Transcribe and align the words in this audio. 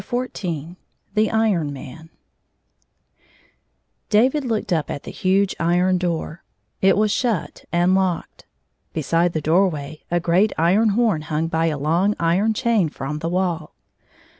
•38 0.01 0.13
xrv 0.33 0.75
The 1.13 1.29
Iron 1.29 1.71
Man 1.71 2.09
DAVID 4.09 4.43
looked 4.45 4.73
up 4.73 4.89
at 4.89 5.03
the 5.03 5.11
huge 5.11 5.55
iron 5.59 5.99
door. 5.99 6.41
It 6.81 6.97
was 6.97 7.11
shut 7.11 7.65
and 7.71 7.93
locked. 7.93 8.47
Beside 8.93 9.33
the 9.33 9.41
doorway 9.41 10.01
a 10.09 10.19
great 10.19 10.53
iron 10.57 10.89
horn 10.97 11.21
hung 11.21 11.49
by 11.49 11.67
a 11.67 11.77
long 11.77 12.13
u 12.19 12.19
on 12.19 12.55
chain 12.55 12.89
from 12.89 13.19
the 13.19 13.29
wall. 13.29 13.75